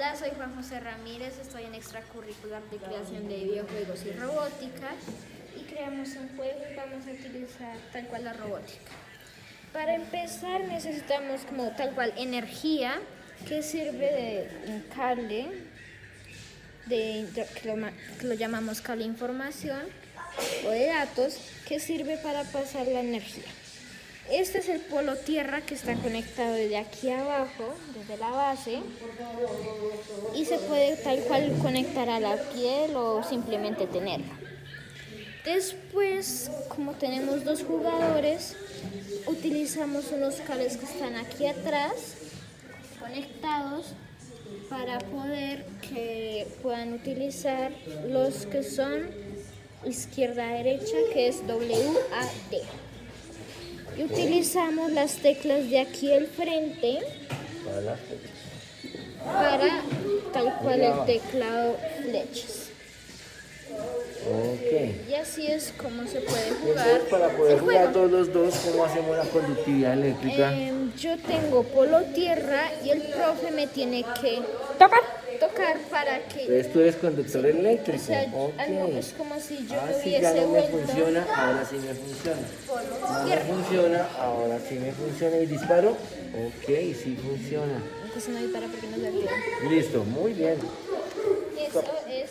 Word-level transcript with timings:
Hola, 0.00 0.16
soy 0.16 0.30
Juan 0.34 0.56
José 0.56 0.80
Ramírez, 0.80 1.38
estoy 1.38 1.64
en 1.64 1.74
extracurricular 1.74 2.62
de 2.70 2.78
creación 2.78 3.28
de 3.28 3.36
videojuegos 3.36 4.02
y 4.06 4.12
robótica 4.12 4.92
y 5.54 5.64
creamos 5.64 6.08
un 6.16 6.34
juego 6.38 6.58
y 6.72 6.74
vamos 6.74 7.06
a 7.06 7.10
utilizar 7.10 7.76
tal 7.92 8.06
cual 8.06 8.24
la 8.24 8.32
robótica. 8.32 8.92
Para 9.74 9.94
empezar 9.94 10.62
necesitamos 10.62 11.42
como 11.42 11.68
tal 11.72 11.94
cual 11.94 12.14
energía 12.16 12.94
que 13.46 13.62
sirve 13.62 14.50
de 14.64 14.72
un 14.72 14.80
cable 14.84 15.48
de, 16.86 17.28
que, 17.60 17.68
lo, 17.68 17.74
que 18.18 18.26
lo 18.26 18.32
llamamos 18.32 18.80
cable 18.80 19.04
información 19.04 19.82
o 20.66 20.70
de 20.70 20.86
datos 20.86 21.36
que 21.68 21.78
sirve 21.78 22.16
para 22.16 22.44
pasar 22.44 22.86
la 22.86 23.00
energía. 23.00 23.52
Este 24.30 24.58
es 24.58 24.68
el 24.68 24.80
polo 24.80 25.16
tierra 25.16 25.60
que 25.60 25.74
está 25.74 25.94
conectado 25.96 26.54
desde 26.54 26.76
aquí 26.76 27.10
abajo, 27.10 27.74
desde 27.98 28.16
la 28.16 28.30
base, 28.30 28.78
y 30.36 30.44
se 30.44 30.56
puede 30.58 30.96
tal 30.98 31.18
cual 31.24 31.52
conectar 31.60 32.08
a 32.08 32.20
la 32.20 32.36
piel 32.36 32.94
o 32.94 33.24
simplemente 33.24 33.88
tenerla. 33.88 34.38
Después, 35.44 36.48
como 36.68 36.92
tenemos 36.92 37.44
dos 37.44 37.64
jugadores, 37.64 38.56
utilizamos 39.26 40.12
unos 40.12 40.36
cables 40.36 40.76
que 40.76 40.84
están 40.84 41.16
aquí 41.16 41.46
atrás, 41.46 42.14
conectados, 43.00 43.86
para 44.68 44.98
poder 44.98 45.64
que 45.80 46.46
puedan 46.62 46.92
utilizar 46.92 47.72
los 48.08 48.46
que 48.46 48.62
son 48.62 49.10
izquierda-derecha, 49.84 50.96
que 51.12 51.26
es 51.26 51.38
WAD 51.48 52.60
y 54.00 54.04
utilizamos 54.04 54.92
las 54.92 55.16
teclas 55.16 55.68
de 55.68 55.78
aquí 55.78 56.10
al 56.12 56.26
frente 56.26 57.00
para 59.24 59.82
tal 60.32 60.58
cual 60.62 60.80
el 60.80 61.04
teclado 61.04 61.76
flechas. 62.02 62.70
Ok. 64.26 65.08
Y 65.10 65.14
así 65.14 65.46
es 65.46 65.72
como 65.76 66.06
se 66.06 66.20
puede 66.20 66.50
jugar. 66.62 67.00
para 67.10 67.28
poder 67.30 67.54
el 67.54 67.60
jugar 67.60 67.76
juego. 67.78 67.92
todos 67.92 68.10
los 68.10 68.32
dos, 68.32 68.54
¿cómo 68.70 68.84
hacemos 68.84 69.16
la 69.16 69.24
conductividad 69.24 69.94
eléctrica? 69.94 70.52
Em, 70.54 70.94
yo 70.96 71.16
tengo 71.18 71.62
polo 71.64 72.02
tierra 72.14 72.70
y 72.84 72.90
el 72.90 73.00
profe 73.02 73.50
me 73.50 73.66
tiene 73.66 74.04
que 74.20 74.42
tocar, 74.78 75.00
tocar 75.40 75.78
para 75.90 76.18
que. 76.28 76.42
Entonces 76.42 76.72
tú 76.72 76.80
eres 76.80 76.96
conductor 76.96 77.46
eléctrico. 77.46 77.98
O 78.02 78.06
sea, 78.06 78.22
ok. 78.32 78.52
algo 78.58 78.98
es 78.98 79.12
como 79.16 79.40
si 79.40 79.66
yo 79.66 79.80
ah, 79.80 79.86
me 79.86 80.02
sí, 80.02 80.10
ya 80.20 80.34
no 80.34 80.48
me 80.48 80.62
funciona, 80.64 81.26
ahora 81.34 81.64
sí 81.64 81.76
me 81.76 81.94
funciona. 81.94 82.40
polo 82.66 82.82
No 83.00 83.18
me 83.20 83.24
tierra. 83.24 83.44
funciona, 83.46 84.08
ahora 84.18 84.58
sí 84.68 84.74
me 84.74 84.92
funciona. 84.92 85.36
¿Y 85.38 85.46
disparo? 85.46 85.90
Ok, 85.90 86.66
sí 86.66 87.18
funciona. 87.22 87.82
Entonces 88.04 88.28
no 88.34 88.38
dispara 88.40 88.66
porque 88.66 88.86
no. 88.86 89.70
Listo, 89.70 90.04
muy 90.04 90.34
bien. 90.34 90.56
Eso 91.58 91.82
es 92.08 92.30